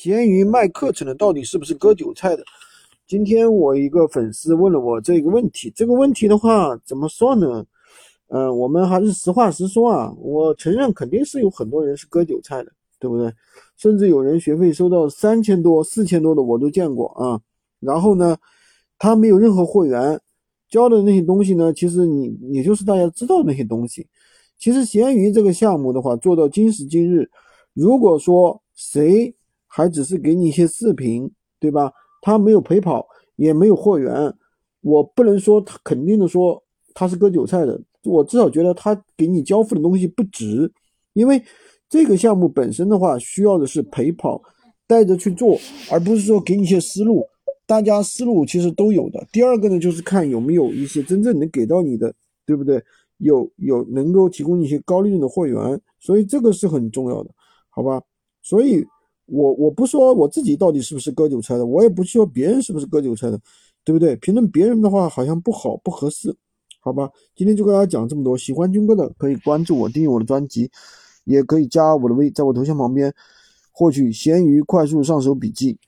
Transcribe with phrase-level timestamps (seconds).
[0.00, 2.44] 闲鱼卖课程的到底是不是割韭菜的？
[3.08, 7.66] 今天我一个粉丝问了我这个问题，这个问题的话怎么说呢？
[8.28, 10.14] 嗯，我们还是实话实说啊。
[10.20, 13.28] 我承认肯定是有很多人是割韭菜的，对不对？
[13.76, 17.40] 甚至有人学费收到三千多、四千多的我都见过啊。
[17.80, 18.36] 然后呢，
[19.00, 20.20] 他没有任何货源，
[20.70, 24.06] 教的那些东西呢，其实你也就是大家知道那些东西。
[24.60, 27.28] 其实闲鱼这个项目的话，做到今时今日，
[27.74, 29.34] 如果说谁
[29.78, 31.92] 还只是给你一些视频，对吧？
[32.20, 34.34] 他没有陪跑，也没有货源，
[34.80, 36.60] 我不能说他肯定的说
[36.94, 37.80] 他是割韭菜的。
[38.02, 40.68] 我至少觉得他给你交付的东西不值，
[41.12, 41.40] 因为
[41.88, 44.42] 这个项目本身的话，需要的是陪跑，
[44.88, 45.56] 带着去做，
[45.92, 47.24] 而不是说给你一些思路。
[47.64, 49.24] 大家思路其实都有的。
[49.30, 52.12] 第二个呢，就是看有没有一些真正能给到你的，
[52.44, 52.82] 对不对？
[53.18, 57.30] 有有能够提供一些高利润的货源，所以这个是很重要的，
[57.70, 58.02] 好吧？
[58.42, 58.84] 所以。
[59.28, 63.38] 我我不说我自己到底是不是割韭菜的，我也不说别人是不是割韭菜的，
[63.84, 64.16] 对不对？
[64.16, 66.34] 评论别人的话好像不好不合适，
[66.80, 67.10] 好吧？
[67.36, 70.70] 今天就跟大家讲这么多，喜欢军哥的可以关注我，订阅我的专辑，
[71.24, 73.14] 也可以加我的微，在我头像旁边
[73.70, 75.78] 获取闲鱼快速上手笔记。